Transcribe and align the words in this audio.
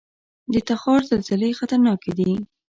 د 0.53 0.55
تخار 0.67 1.01
زلزلې 1.11 1.57
خطرناکې 1.59 2.11
دي 2.17 2.31